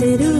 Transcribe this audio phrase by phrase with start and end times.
[0.00, 0.39] سرو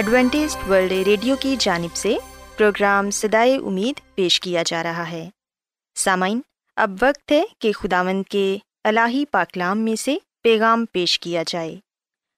[0.00, 2.16] Adventist world radio کی جانب سے
[2.56, 5.30] پروگرام سدائے امید پیش کیا جا رہا ہے۔
[5.94, 6.40] سامعین،
[6.76, 11.76] اب وقت ہے کہ خداوند کے الہی پاکلام میں سے پیغام پیش کیا جائے۔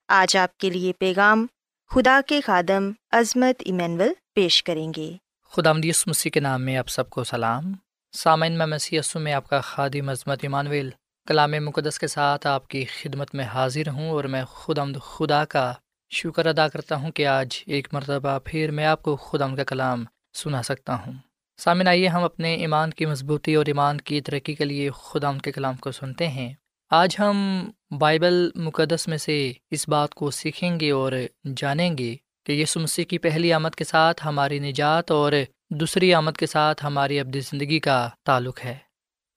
[0.08, 1.46] آج آپ کے لیے پیغام
[1.90, 5.12] خدا کے خادم عظمت ایمینول پیش کریں گے۔
[5.50, 7.72] خدا مدیس مسیح کے نام میں آپ سب کو سلام۔
[8.12, 10.90] سامعین، میں مسیح میں آپ کا خادم عظمت ایمانویل
[11.28, 15.74] کلام مقدس کے ساتھ آپ کی خدمت میں حاضر ہوں اور میں خدا خدا کا
[16.14, 19.64] شکر ادا کرتا ہوں کہ آج ایک مرتبہ پھر میں آپ کو خدا ان کا
[19.64, 20.04] کلام
[20.34, 21.12] سنا سکتا ہوں۔
[21.56, 25.40] سامن آئیے ہم اپنے ایمان کی مضبوطی اور ایمان کی ترقی کے لیے خدا ان
[25.40, 26.54] کے کلام کو سنتے ہیں۔
[26.90, 31.12] آج ہم بائبل مقدس میں سے اس بات کو سیکھیں گے اور
[31.56, 32.16] جانیں گے
[32.46, 35.32] کہ یہ مسیح کی پہلی آمد کے ساتھ ہماری نجات اور
[35.70, 38.76] دوسری آمد کے ساتھ ہماری ابدی زندگی کا تعلق ہے۔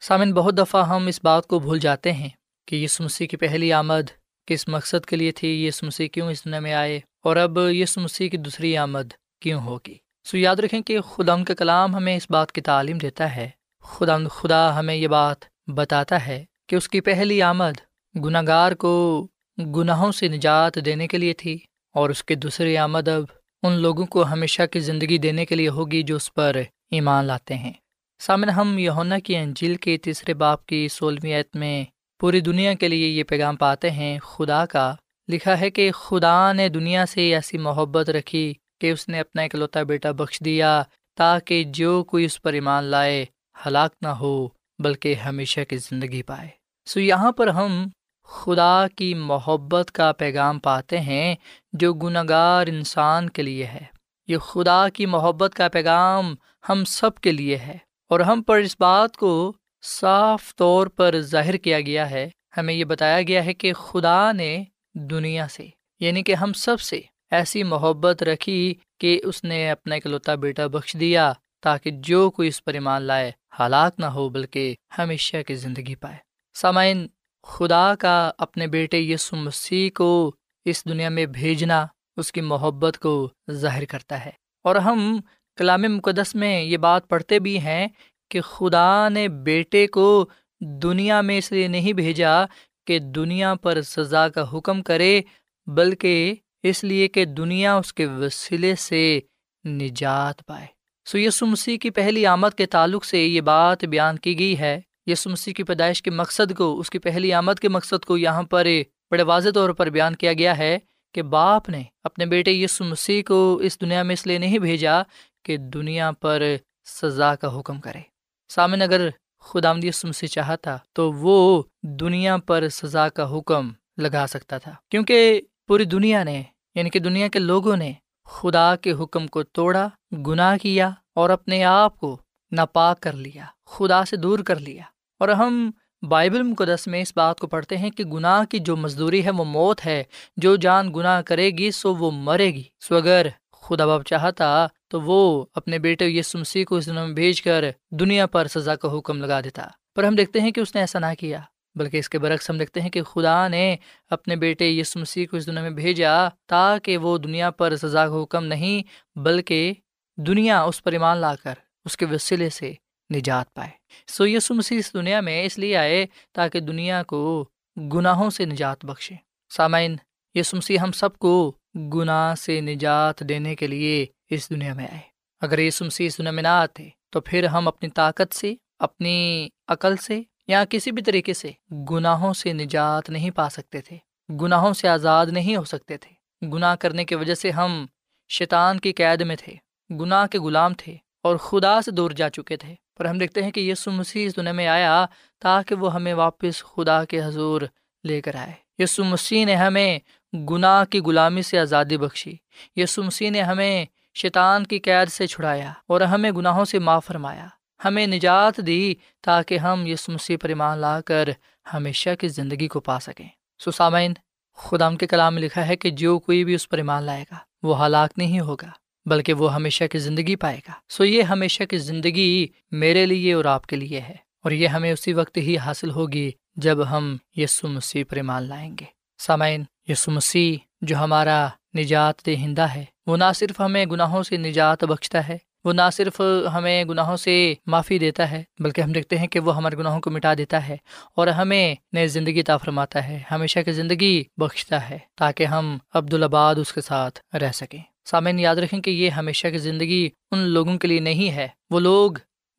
[0.01, 2.29] سامن بہت دفعہ ہم اس بات کو بھول جاتے ہیں
[2.67, 6.45] کہ یہ مسیح کی پہلی آمد کس مقصد کے لیے تھی یہ مسیح کیوں اس
[6.45, 10.81] دنیا میں آئے اور اب یہ مسیح کی دوسری آمد کیوں ہوگی؟ سو یاد رکھیں
[10.81, 13.49] کہ خدا ان کا کلام ہمیں اس بات کی تعلیم دیتا ہے
[13.81, 15.37] خدا خدا ہمیں یہ بات
[15.67, 17.79] بتاتا ہے کہ اس کی پہلی آمد
[18.15, 19.27] گناہ گار کو
[19.57, 21.57] گناہوں سے نجات دینے کے لیے تھی
[21.93, 23.23] اور اس کی دوسری آمد اب
[23.63, 26.57] ان لوگوں کو ہمیشہ کی زندگی دینے کے لیے ہوگی جو اس پر
[26.91, 27.73] ایمان لاتے ہیں۔
[28.19, 31.85] سامن ہم یونا کی انجیل کے تیسرے باپ کی سولہویں میں
[32.19, 34.95] پوری دنیا کے لیے یہ پیغام پاتے ہیں خدا کا۔
[35.27, 39.83] لکھا ہے کہ خدا نے دنیا سے ایسی محبت رکھی کہ اس نے اپنا اکلوتا
[39.83, 40.83] بیٹا بخش دیا
[41.17, 43.25] تاکہ جو کوئی اس پر ایمان لائے،
[43.65, 44.47] ہلاک نہ ہو،
[44.79, 46.47] بلکہ ہمیشہ کی زندگی پائے۔
[46.85, 47.87] سو یہاں پر ہم
[48.23, 51.35] خدا کی محبت کا پیغام پاتے ہیں
[51.73, 53.95] جو گناہ گار انسان کے لیے ہے۔
[54.27, 56.35] یہ خدا کی محبت کا پیغام
[56.69, 57.77] ہم سب کے لیے ہے
[58.09, 59.53] اور ہم پر اس بات کو
[59.87, 64.63] صاف طور پر ظاہر کیا گیا ہے، ہمیں یہ بتایا گیا ہے کہ خدا نے
[64.93, 65.67] دنیا سے
[65.99, 67.01] یعنی کہ ہم سب سے،
[67.31, 72.63] ایسی محبت رکھی کہ اس نے اپنا اکلوتا بیٹا بخش دیا تاکہ جو کوئی اس
[72.63, 76.17] پر ایمان لائے، ہلاک نہ ہو، بلکہ ہمیشہ کی زندگی پائے۔
[76.53, 77.07] سامعین،
[77.43, 81.87] خدا کا اپنے بیٹے یسو مسیح کو اس دنیا میں بھیجنا
[82.17, 84.31] اس کی محبت کو ظاہر کرتا ہے۔
[84.63, 85.19] اور ہم
[85.57, 87.87] کلام مقدس میں یہ بات پڑھتے بھی ہیں
[88.29, 90.29] کہ خدا نے بیٹے کو
[90.59, 92.45] دنیا میں اس لیے نہیں بھیجا
[92.87, 95.21] کہ دنیا پر سزا کا حکم کرے،
[95.67, 99.19] بلکہ اس لیے کہ دنیا اس کے وسیلے سے
[99.65, 100.65] نجات پائے۔
[101.05, 104.81] سو یسو مسیح کی پہلی آمد کے تعلق سے یہ بات بیان کی گئی ہے۔
[105.05, 108.43] یسو مسیح کی پیدائش کے مقصد کو، اس کی پہلی آمد کے مقصد کو یہاں
[108.43, 108.67] پر
[109.11, 110.77] بڑے واضح طور پر بیان کیا گیا ہے
[111.13, 115.01] کہ باپ نے اپنے بیٹے یسو مسیح کو اس دنیا میں اس لیے نہیں بھیجا
[115.43, 116.55] کہ دنیا پر
[116.85, 118.14] سزا کا حکم کرے۔
[118.49, 119.09] سامن اگر
[119.39, 125.41] خدا یسو مسیح چاہتا تو وہ دنیا پر سزا کا حکم لگا سکتا تھا۔ کیونکہ
[125.67, 126.43] پوری دنیا نے
[126.75, 127.93] یعنی کہ دنیا کے لوگوں نے
[128.25, 129.89] خدا کے حکم کو توڑا،
[130.27, 132.17] گناہ کیا اور اپنے آپ کو
[132.51, 134.83] ناپاک کر لیا، خدا سے دور کر لیا۔
[135.19, 135.71] اور ہم
[136.09, 139.43] بائبل مقدس میں اس بات کو پڑھتے ہیں کہ گناہ کی جو مزدوری ہے، وہ
[139.43, 140.03] موت ہے۔
[140.37, 145.01] جو جان گناہ کرے گی، سو وہ مرے گی۔ سو اگر خدا باپ چاہتا تو
[145.01, 148.97] وہ اپنے بیٹے یس مسیح کو اس دنوں میں بھیج کر دنیا پر سزا کا
[148.97, 151.41] حکم لگا دیتا۔ پر ہم دیکھتے ہیں کہ اس نے ایسا نہ کیا،
[151.75, 153.75] بلکہ اس کے برعکس ہم دیکھتے ہیں کہ خدا نے
[154.09, 158.23] اپنے بیٹے یس مسیح کو اس دنیا میں بھیجا تاکہ وہ دنیا پر سزا کا
[158.23, 158.83] حکم نہیں،
[159.17, 159.73] بلکہ
[160.17, 161.53] دنیا اس پر ایمان لا کر
[161.85, 162.73] اس کے وسیلے سے
[163.13, 163.69] نجات پائے۔
[164.07, 167.45] سو یسو مسیح اس دنیا میں اس لیے آئے تاکہ دنیا کو
[167.93, 169.15] گناہوں سے نجات بخشے۔
[169.49, 169.95] سامعین
[170.35, 175.01] یسو مسیح ہم سب کو گناہ سے نجات دینے کے لیے اس دنیا میں آئے۔
[175.41, 179.49] اگر یسو مسیح اس دنیا میں نہ آتے، تو پھر ہم اپنی طاقت سے، اپنی
[179.67, 181.51] عقل سے یا کسی بھی طریقے سے
[181.91, 183.97] گناہوں سے نجات نہیں پا سکتے تھے۔
[184.41, 187.85] گناہوں سے آزاد نہیں ہو سکتے تھے۔ گناہ کرنے کی وجہ سے ہم
[188.29, 189.53] شیطان کی قید میں تھے،
[189.95, 193.51] گناہ کے غلام تھے اور خدا سے دور جا چکے تھے۔ پر ہم دیکھتے ہیں
[193.51, 195.05] کہ یسو مسیح اس دنیا میں آیا
[195.39, 197.61] تاکہ وہ ہمیں واپس خدا کے حضور
[198.03, 199.99] لے کر آئے۔ یسو مسیح نے ہمیں
[200.35, 202.33] گناہ کی غلامی سے آزادی بخشی۔
[202.75, 207.47] یسو مسیح نے ہمیں شیطان کی قید سے چھڑایا اور ہمیں گناہوں سے معاف فرمایا۔
[207.85, 211.29] ہمیں نجات دی تاکہ ہم یسو مسیح پر ایمان لا کر
[211.73, 213.27] ہمیشہ کی زندگی کو پا سکیں۔
[213.59, 214.13] سسامین
[214.55, 217.37] خدا کے کلام میں لکھا ہے کہ جو کوئی بھی اس پر ایمان لائے گا،
[217.63, 218.69] وہ ہلاک نہیں ہوگا،
[219.05, 223.45] بلکہ وہ ہمیشہ کی زندگی پائے گا۔ سو یہ ہمیشہ کی زندگی میرے لیے اور
[223.45, 227.67] آپ کے لیے ہے اور یہ ہمیں اسی وقت ہی حاصل ہوگی جب ہم یسو
[227.67, 228.85] مسیح پر ایمان لائیں گے۔
[229.17, 234.83] سامعین یسو مسیح، جو ہمارا نجات دہندہ ہے، وہ نہ صرف ہمیں گناہوں سے نجات
[234.83, 236.21] بخشتا ہے، وہ نہ صرف
[236.53, 240.11] ہمیں گناہوں سے معافی دیتا ہے، بلکہ ہم دیکھتے ہیں کہ وہ ہمارے گناہوں کو
[240.11, 240.77] مٹا دیتا ہے
[241.15, 246.55] اور ہمیں نئے زندگی تا فرماتا ہے، ہمیشہ کی زندگی بخشتا ہے تاکہ ہم عبدالآباد
[246.55, 250.77] اس کے ساتھ رہ سکیں۔ سامعین، یاد رکھیں کہ یہ ہمیشہ کی زندگی ان لوگوں
[250.77, 252.11] کے لیے نہیں ہے، وہ لوگ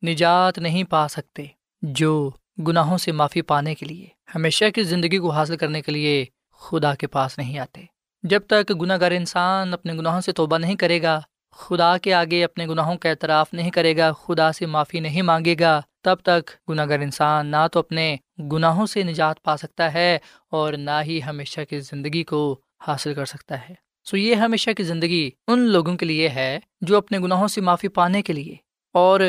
[0.02, 1.44] نجات نہیں پا سکتے
[1.82, 2.30] جو
[2.66, 6.24] گناہوں سے معافی پانے کے لیے، ہمیشہ کی زندگی کو حاصل کرنے کے لیے
[6.58, 7.84] خدا کے پاس نہیں آتے۔
[8.22, 11.20] جب تک گناہ گار انسان اپنے گناہوں سے توبہ نہیں کرے گا،
[11.50, 15.54] خدا کے آگے اپنے گناہوں کا اعتراف نہیں کرے گا، خدا سے معافی نہیں مانگے
[15.60, 18.16] گا، تب تک گناہ گار انسان نہ تو اپنے
[18.52, 20.18] گناہوں سے نجات پا سکتا ہے
[20.50, 24.82] اور نہ ہی ہمیشہ کی زندگی کو حاصل کر سکتا ہے۔ سو یہ ہمیشہ کی
[24.82, 28.54] زندگی ان لوگوں کے لیے ہے جو اپنے گناہوں سے معافی پانے کے لیے
[28.94, 29.20] اور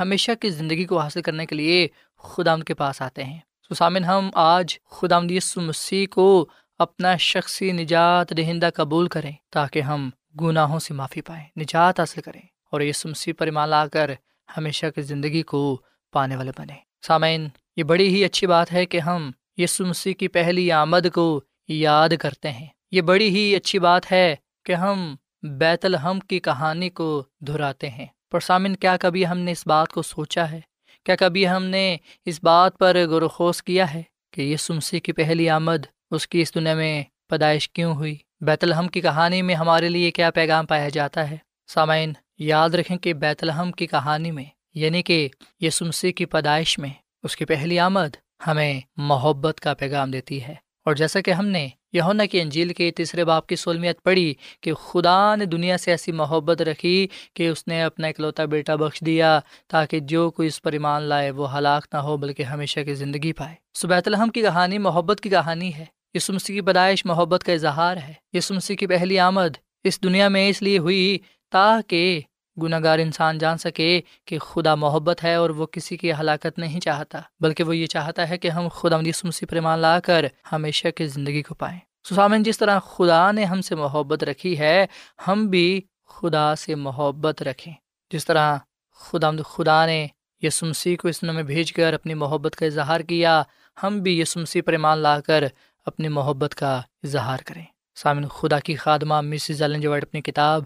[0.00, 1.88] ہمیشہ کی زندگی کو حاصل کرنے کے لیے
[2.22, 3.38] خدا ان کے پاس آتے ہیں۔
[3.68, 5.20] سو سامن ہم آج خدا
[5.56, 6.48] مسیح کو
[6.78, 12.40] اپنا شخصی نجات دہندہ قبول کریں تاکہ ہم گناہوں سے معافی پائیں، نجات حاصل کریں
[12.70, 14.10] اور یہ مسیح پر ایمان لا کر
[14.56, 15.80] ہمیشہ کی زندگی کو
[16.12, 16.74] پانے والے بنے
[17.06, 21.40] سامعین، یہ بڑی ہی اچھی بات ہے کہ ہم یسو مسیح کی پہلی آمد کو
[21.68, 26.90] یاد کرتے ہیں۔ یہ بڑی ہی اچھی بات ہے کہ ہم بیت الحم کی کہانی
[26.90, 30.60] کو دہراتے ہیں۔ پر سامن کیا کبھی ہم نے اس بات کو سوچا ہے؟
[31.04, 35.00] کیا کبھی ہم نے اس بات پر غور و خوص کیا ہے کہ یہ سمسی
[35.00, 39.42] کی پہلی آمد اس کی اس دنیا میں پیدائش کیوں ہوئی؟ بیت الحم کی کہانی
[39.42, 43.86] میں ہمارے لیے کیا پیغام پایا جاتا ہے؟ سامعین، یاد رکھیں کہ بیت الحم کی
[43.86, 44.44] کہانی میں
[44.74, 45.28] یعنی کہ
[45.60, 45.70] یہ
[46.16, 46.90] کی پیدائش میں،
[47.22, 51.68] اس کی پہلی آمد ہمیں محبت کا پیغام دیتی ہے۔ اور جیسا کہ ہم نے
[51.92, 56.12] یونا کی انجیل کے تیسرے باپ کی سولمیت پڑھی کہ خدا نے دنیا سے ایسی
[56.12, 60.72] محبت رکھی کہ اس نے اپنا اکلوتا بیٹا بخش دیا تاکہ جو کوئی اس پر
[60.72, 64.78] ایمان لائے وہ ہلاک نہ ہو بلکہ ہمیشہ کی زندگی پائے۔ سبیت الحم کی کہانی
[64.78, 68.86] محبت کی کہانی ہے۔ یہ سمسی کی پیدائش محبت کا اظہار ہے۔ یہ سمسی کی
[68.86, 71.18] پہلی آمد اس دنیا میں اس لیے ہوئی
[71.50, 72.20] تاکہ
[72.62, 76.80] گناہ گار انسان جان سکے کہ خدا محبت ہے اور وہ کسی کی ہلاکت نہیں
[76.80, 81.06] چاہتا، بلکہ وہ یہ چاہتا ہے کہ ہم خدا مدیسمسی پریمان لا کر ہمیشہ کی
[81.06, 81.78] زندگی کو پائیں۔
[82.10, 84.86] سسامن جس طرح خدا نے ہم سے محبت رکھی ہے،
[85.28, 87.72] ہم بھی خدا سے محبت رکھیں۔
[88.10, 88.56] جس طرح
[88.94, 90.06] خدا خدا نے
[90.42, 93.42] یسمسی کو اس میں بھیج کر اپنی محبت کا اظہار کیا،
[93.82, 95.44] ہم بھی یسمسی پر ایمان لا کر
[95.86, 97.64] اپنی محبت کا اظہار کریں۔
[97.96, 100.62] سامن خدا کی خادمہ مسز ایلن وائٹ اپنی کتاب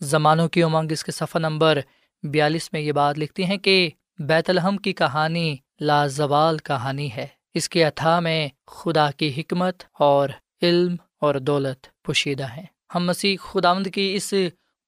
[0.00, 1.78] زمانوں کی امنگ، اس کے صفحہ نمبر
[2.22, 7.68] بیالیس میں یہ بات لکھتی ہیں کہ بیت الحم کی کہانی لازوال کہانی ہے۔ اس
[7.68, 10.28] کے اتھا میں خدا کی حکمت اور
[10.62, 14.34] علم اور دولت پوشیدہ ہیں۔ ہم مسیح خداوند کی اس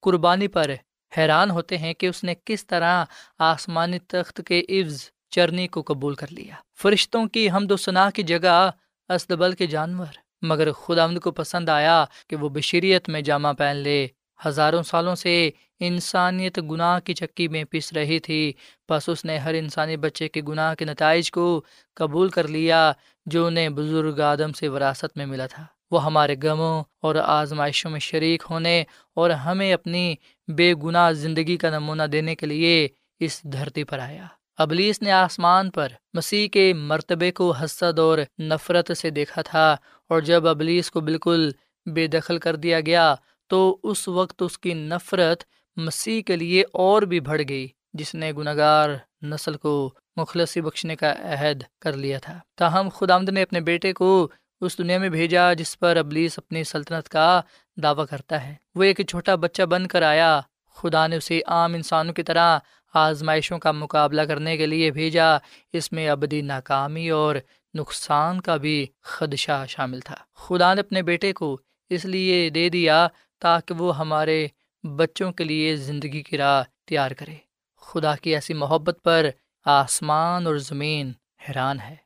[0.02, 0.71] قربانی پر
[1.19, 3.04] حیران ہوتے ہیں کہ اس نے کس طرح
[3.38, 8.23] آسمانی تخت کے عفظ چرنی کو قبول کر لیا۔ فرشتوں کی حمد و ثناء کی
[8.23, 8.71] جگہ
[9.09, 10.07] استبل کے جانور،
[10.42, 14.09] مگر خداوند کو پسند آیا کہ وہ بشریت میں جامع پہن لے۔
[14.46, 18.52] ہزاروں سالوں سے انسانیت گناہ کی چکی میں پس رہی تھی
[18.88, 21.61] بس اس نے ہر انسانی بچے کے گناہ کے نتائج کو
[21.94, 22.92] قبول کر لیا،
[23.26, 28.00] جو انہیں بزرگ آدم سے وراثت میں ملا تھا۔ وہ ہمارے غموں اور آزمائشوں میں
[28.00, 28.84] شریک ہونے
[29.14, 30.14] اور ہمیں اپنی
[30.49, 32.88] بے گناہ زندگی کا نمونہ دینے کے لیے
[33.20, 34.26] اس دھرتی پر آیا۔
[34.58, 39.76] ابلیس نے آسمان پر مسیح کے مرتبے کو حسد اور نفرت سے دیکھا تھا
[40.11, 41.50] اور جب ابلیس کو بالکل
[41.87, 43.14] بے دخل کر دیا گیا
[43.52, 45.44] تو اس وقت اس کی نفرت
[45.76, 48.90] مسیح کے لیے اور بھی بڑھ گئی، جس نے گناگار
[49.23, 53.92] نسل کو مخلصی بخشنے کا عہد کر لیا تھا۔ تاہم خدا آمد نے اپنے بیٹے
[53.92, 54.28] کو
[54.61, 57.40] اس دنیا میں بھیجا، جس پر ابلیس اپنی سلطنت کا
[57.76, 60.40] دعویٰ کرتا ہے۔ وہ ایک چھوٹا بچہ بن کر آیا۔
[60.75, 62.59] خدا نے اسے عام انسانوں کی طرح
[62.94, 65.37] آزمائشوں کا مقابلہ کرنے کے لیے بھیجا۔
[65.73, 67.37] اس میں ابدی ناکامی اور
[67.75, 73.09] نقصان کا بھی خدشہ شامل تھا۔ خدا نے اپنے بیٹے کو اس لیے دے دیا
[73.42, 74.49] تاکہ وہ ہمارے
[74.82, 77.34] بچوں کے لیے زندگی کی راہ تیار کرے۔
[77.80, 79.26] خدا کی ایسی محبت پر
[79.64, 81.12] آسمان اور زمین
[81.49, 81.96] حیران ہے۔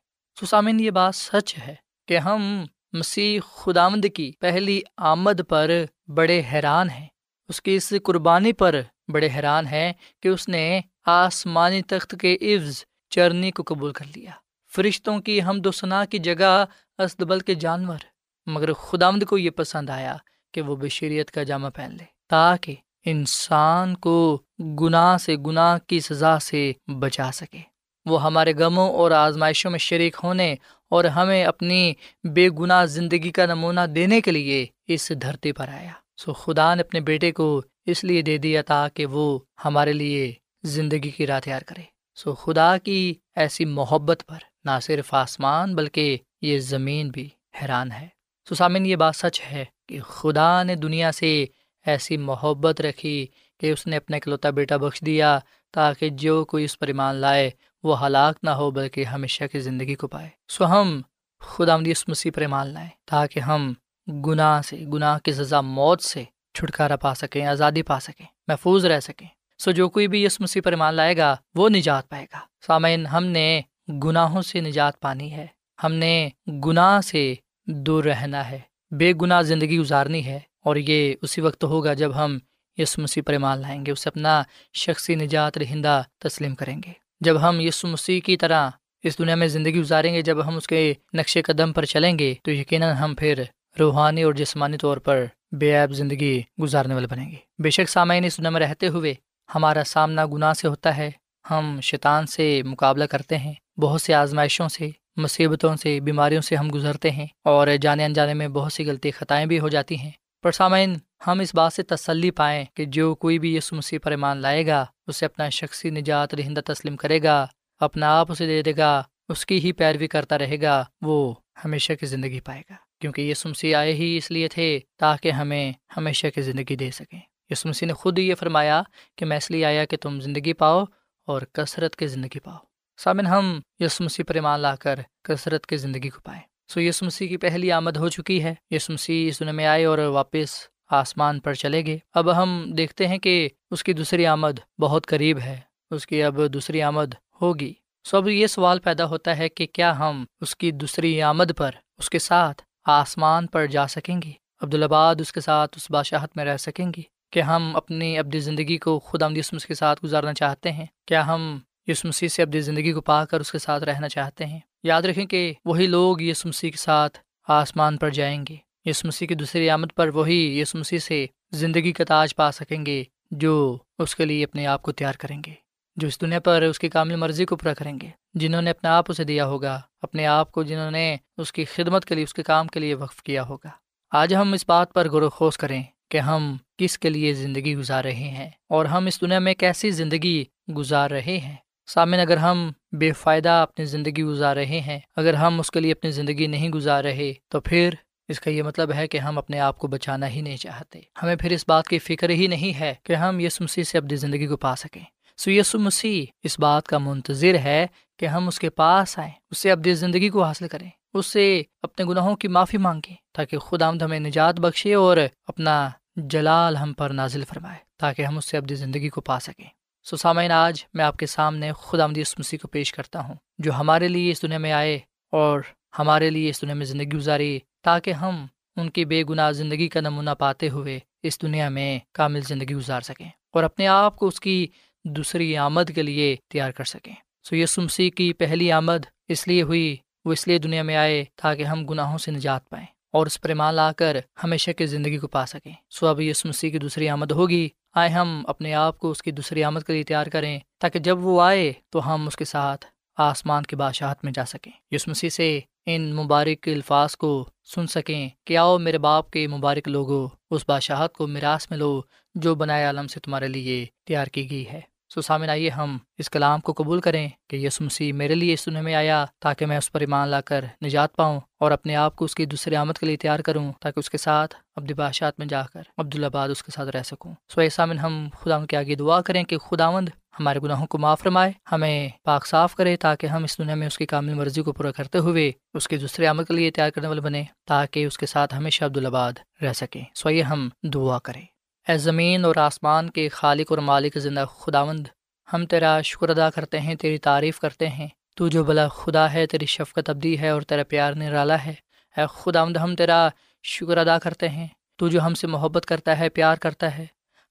[0.41, 1.75] سسامن یہ بات سچ ہے
[2.07, 5.69] کہ ہم مسیح خدامد کی پہلی آمد پر
[6.07, 7.07] بڑے حیران ہیں۔
[7.47, 8.75] اس کی اس قربانی پر
[9.07, 14.31] بڑے حیران ہیں کہ اس نے آسمانی تخت کے عفظ چرنی کو قبول کر لیا۔
[14.75, 16.65] فرشتوں کی ہم دو ثنا کی جگہ
[16.97, 17.97] استبل کے جانور۔
[18.45, 20.17] مگر خدامد کو یہ پسند آیا
[20.51, 22.75] کہ وہ بشریت کا جامع پہن لے، تاکہ
[23.05, 27.61] انسان کو گناہ سے گناہ کی سزا سے بچا سکے۔
[28.05, 30.55] وہ ہمارے غموں اور آزمائشوں میں شریک ہونے
[30.89, 35.91] اور ہمیں اپنی بے گناہ زندگی کا نمونہ دینے کے لیے اس دھرتی پر آیا۔
[36.17, 40.33] سو خدا نے اپنے بیٹے کو اس لیے دے دیا تھا کہ وہ ہمارے لیے
[40.63, 41.81] زندگی کی راہ تیار کرے۔
[42.15, 47.29] سو خدا کی ایسی محبت پر نہ صرف آسمان بلکہ یہ زمین بھی
[47.61, 48.07] حیران ہے۔
[48.49, 51.45] سو سامن، یہ بات سچ ہے کہ خدا نے دنیا سے
[51.85, 53.27] ایسی محبت رکھی
[53.59, 55.39] کہ اس نے اپنا اکلوتا بیٹا بخش دیا
[55.71, 57.49] تاکہ جو کوئی اس پر ایمان لائے،
[57.83, 61.01] وہ ہلاک نہ ہو بلکہ ہمیشہ کی زندگی کو پائے۔ سو ہم
[61.39, 63.73] خدا اس مسیح پر ایمان لائیں تاکہ ہم
[64.07, 66.23] گناہ سے، گناہ کی سزا موت سے
[66.53, 69.27] چھٹکارا پا سکیں، آزادی پا سکیں، محفوظ رہ سکیں۔
[69.59, 73.07] سو جو کوئی بھی اس مسیح پر ایمان لائے گا، وہ نجات پائے گا۔ سامعین
[73.07, 73.61] ہم نے
[74.03, 75.47] گناہوں سے نجات پانی ہے۔
[75.83, 76.29] ہم نے
[76.65, 77.35] گناہ سے
[77.67, 78.59] دور رہنا ہے۔
[78.91, 82.37] بے گناہ زندگی گزارنی ہے اور یہ اسی وقت ہوگا جب ہم
[82.77, 84.43] یس مسیح پر ایمان لائیں گے، اسے اپنا
[84.73, 88.69] شخصی نجات رہندہ تسلیم کریں گے۔ جب ہم یس مسیح کی طرح
[89.03, 92.33] اس دنیا میں زندگی گزاریں گے، جب ہم اس کے نقش قدم پر چلیں گے،
[92.43, 93.43] تو یقیناً ہم پھر
[93.79, 98.23] روحانی اور جسمانی طور پر بے عیب زندگی گزارنے والے بنیں گے۔ بے شک سامعین،
[98.23, 99.13] اس دنیا میں رہتے ہوئے
[99.55, 101.11] ہمارا سامنا گناہ سے ہوتا ہے۔
[101.51, 106.69] ہم شیطان سے مقابلہ کرتے ہیں، بہت سی آزمائشوں سے مصیبتوں سے، بیماریوں سے ہم
[106.73, 110.11] گزرتے ہیں اور جانے انجانے میں بہت سی غلطی خطائیں بھی ہو جاتی ہیں۔
[110.43, 110.95] پر سامعین،
[111.27, 114.67] ہم اس بات سے تسلی پائیں کہ جو کوئی بھی اس مسیح پر ایمان لائے
[114.67, 117.47] گا، اسے اپنا شخصی نجات رہندہ تسلیم کرے گا،
[117.79, 121.33] اپنا آپ اسے دے دے گا، اس کی ہی پیروی کرتا رہے گا، وہ
[121.65, 125.71] ہمیشہ کی زندگی پائے گا۔ کیونکہ یہ سمسی آئے ہی اس لیے تھے تاکہ ہمیں
[125.97, 128.81] ہمیشہ کی زندگی دے سکیں۔ یس مسیح نے خود ہی یہ فرمایا
[129.15, 130.83] کہ میں اس لیے آیا کہ تم زندگی پاؤ
[131.25, 132.57] اور کثرت کی زندگی پاؤ۔
[132.97, 136.41] سامن، ہم یس مسیح پر ایمان لا کر کثرت کی زندگی کو پائیں
[136.73, 139.85] سو یس مسیح کی پہلی آمد ہو چکی ہے۔ یس مسیح اس دنیا میں آئے
[139.85, 144.59] اور واپس آسمان پر چلے گئے۔ اب ہم دیکھتے ہیں کہ اس کی دوسری آمد
[144.79, 145.59] بہت قریب ہے۔
[145.91, 149.99] اس کی اب دوسری آمد ہوگی۔ سو اب یہ سوال پیدا ہوتا ہے کہ کیا
[149.99, 154.31] ہم اس کی دوسری آمد پر اس کے ساتھ آسمان پر جا سکیں گے؟
[154.61, 158.77] عبدالآباد اس کے ساتھ اس بادشاہت میں رہ سکیں گے؟ کہ ہم اپنی ابدی زندگی
[158.77, 162.61] کو خود آمد یسمس کے ساتھ گزارنا چاہتے ہیں؟ کیا ہم یس مسیح سے ابدی
[162.61, 166.21] زندگی کو پا کر اس کے ساتھ رہنا چاہتے ہیں۔ یاد رکھیں کہ وہی لوگ
[166.21, 170.59] یس مسیح کے ساتھ آسمان پر جائیں گے۔ یس مسیح کی دوسری آمد پر وہی
[170.59, 174.81] یس مسیح سے زندگی کا تاج پا سکیں گے جو اس کے لیے اپنے آپ
[174.81, 175.51] کو تیار کریں گے،
[175.95, 178.89] جو اس دنیا پر اس کی کامل مرضی کو پورا کریں گے، جنہوں نے اپنے
[178.89, 182.33] آپ اسے دیا ہوگا، اپنے آپ کو جنہوں نے اس کی خدمت کے لیے، اس
[182.33, 183.69] کے کام کے لیے وقف کیا ہوگا۔
[184.11, 187.75] آج ہم اس بات پر غور و خوص کریں کہ ہم کس کے لیے زندگی
[187.75, 190.43] گزار رہے ہیں اور ہم اس دنیا میں کیسی زندگی
[190.75, 191.55] گزار رہے ہیں۔
[191.87, 195.91] سامن اگر ہم بے فائدہ اپنی زندگی گزار رہے ہیں، اگر ہم اس کے لیے
[195.91, 197.93] اپنی زندگی نہیں گزار رہے، تو پھر
[198.27, 201.35] اس کا یہ مطلب ہے کہ ہم اپنے آپ کو بچانا ہی نہیں چاہتے۔ ہمیں
[201.35, 204.47] پھر اس بات کی فکر ہی نہیں ہے کہ ہم یس مسیح سے اپنی زندگی
[204.47, 205.03] کو پا سکیں۔
[205.37, 209.57] سو یسو مسیح، اس بات کا منتظر ہے کہ ہم اس کے پاس آئیں، اس
[209.57, 213.87] سے اپنی زندگی کو حاصل کریں، اس سے اپنے گناہوں کی معافی مانگیں، تاکہ خدا
[213.87, 218.57] آمد ہمیں نجات بخشے اور اپنا جلال ہم پر نازل فرمائے، تاکہ ہم اس سے
[218.57, 219.76] اپنی زندگی کو پا سکیں۔
[220.07, 223.35] سو سامعین، آج میں آپ کے سامنے خدا آمدی اس مسیح کو پیش کرتا ہوں،
[223.59, 224.99] جو ہمارے لیے اس دنیا میں آئے
[225.31, 225.61] اور
[225.99, 230.01] ہمارے لیے اس دنیا میں زندگی گزاری، تاکہ ہم ان کی بے گناہ زندگی کا
[230.01, 234.39] نمونہ پاتے ہوئے اس دنیا میں کامل زندگی گزار سکیں اور اپنے آپ کو اس
[234.39, 234.67] کی
[235.05, 239.61] دوسری آمد کے لیے تیار کر سکیں۔ سو یہ سمسی کی پہلی آمد اس لیے
[239.61, 243.41] ہوئی، وہ اس لیے دنیا میں آئے تاکہ ہم گناہوں سے نجات پائیں اور اس
[243.41, 246.77] پر ایمان لا کر ہمیشہ کی زندگی کو پا سکیں۔ سو اب یس مسیح کی
[246.77, 250.27] دوسری آمد ہوگی آئے ہم اپنے آپ کو اس کی دوسری آمد کے لیے تیار
[250.27, 252.85] کریں تاکہ جب وہ آئے تو ہم اس کے ساتھ
[253.17, 258.29] آسمان کے بادشاہت میں جا سکیں۔ یس مسیح سے ان مبارک الفاظ کو سن سکیں
[258.45, 262.01] کہ آؤ میرے باپ کے مبارک لوگوں اس بادشاہت کو میراث میں لو
[262.35, 266.29] جو بنائے عالم سے تمہارے لیے تیار کی گئی ہے۔ سو سامن آئیے ہم اس
[266.29, 269.77] کلام کو قبول کریں کہ یس مسیح میرے لیے اس دنیا میں آیا تاکہ میں
[269.77, 272.93] اس پر ایمان لا کر نجات پاؤں اور اپنے آپ کو اس کی دوسری آمد
[272.93, 276.63] کے لیے تیار کروں تاکہ اس کے ساتھ ابدی بادشاہت میں جا کر عبدالآباد اس
[276.63, 280.09] کے ساتھ رہ سکوں۔ سو اے سامن ہم خدا کے آگے دعا کریں کہ خداوند
[280.39, 283.97] ہمارے گناہوں کو معاف رمائے ہمیں پاک صاف کرے تاکہ ہم اس دنیا میں اس
[283.97, 287.07] کی کامل مرضی کو پورا کرتے ہوئے اس کی دوسرے عمل کے لیے تیار کرنے
[287.07, 291.56] والے بنے تاکہ اس کے ساتھ ہمیشہ عبدالآباد رہ سکیں۔ سو یہ ہم دعا کریں۔
[291.87, 295.07] اے زمین اور آسمان کے خالق اور مالک زندہ خداوند،
[295.53, 299.45] ہم تیرا شکر ادا کرتے ہیں، تیری تعریف کرتے ہیں۔ تو جو بلا خدا ہے،
[299.45, 301.73] تیری شفقت ابدی ہے اور تیرا پیار نرالا ہے۔
[302.17, 303.27] اے خدا آمد ہم تیرا
[303.63, 307.05] شکر ادا کرتے ہیں۔ تو جو ہم سے محبت کرتا ہے، پیار کرتا ہے۔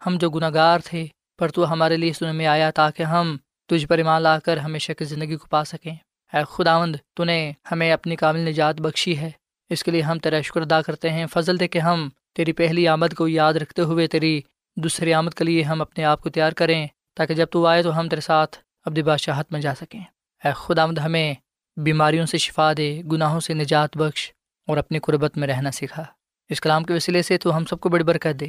[0.07, 1.07] ہم جو گناہ گار تھے،
[1.39, 3.37] پر تو ہمارے لیے سن میں آیا تاکہ ہم
[3.69, 5.95] تجھ پر ایمان لا کر ہمیشہ کی زندگی کو پا سکیں۔
[6.33, 9.31] اے خداوند، تو نے ہمیں اپنی قابل نجات بخشی ہے۔
[9.71, 12.89] اس کے لیے ہم تیرا شکر ادا کرتے ہیں۔ فضل دے کہ ہم تیری پہلی
[12.89, 14.41] آمد کو یاد رکھتے ہوئے تیری
[14.77, 17.99] دوسری آمد کے لیے ہم اپنے آپ کو تیار کریں تاکہ جب تو آئے تو
[17.99, 20.01] ہم تیرے ساتھ ابدی بادشاہت میں جا سکیں۔
[20.45, 21.35] اے خداوند، ہمیں
[21.77, 24.33] بیماریوں سے شفا دے، گناہوں سے نجات بخش
[24.67, 26.05] اور اپنی قربت میں رہنا سکھا۔
[26.49, 28.47] اس کلام کے وسیلے سے تو ہم سب کو بڑی برکت دے۔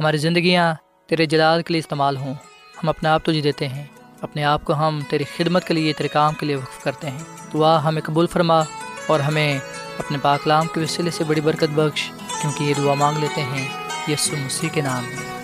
[0.00, 0.74] ہماری زندگیاں
[1.06, 2.34] تیرے جلال کے لیے استعمال ہوں۔
[2.82, 3.84] ہم اپنے آپ تجھے جی دیتے ہیں۔
[4.20, 7.18] اپنے آپ کو ہم تیری خدمت کے لیے، تیرے کام کے لیے وقف کرتے ہیں۔
[7.52, 8.62] تو آ ہمیں قبول فرما
[9.06, 9.58] اور ہمیں
[9.98, 13.68] اپنے پاکلام کے وسیلے سے بڑی برکت بخش، کیونکہ یہ دعا مانگ لیتے ہیں
[14.08, 15.34] یسو مسیح کے نام میں۔